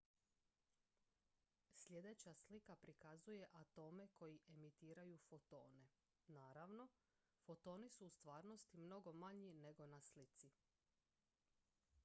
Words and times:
sljedeća 1.73 2.33
slika 2.33 2.75
prikazuje 2.75 3.47
atome 3.51 4.07
koji 4.07 4.39
emitiraju 4.47 5.17
fotone 5.17 5.87
naravno 6.27 6.87
fotoni 7.45 7.89
su 7.89 8.05
u 8.05 8.09
stvarnosti 8.09 8.77
mnogo 8.77 9.13
manji 9.13 9.53
nego 9.53 9.85
na 9.87 10.01
slici 10.01 10.51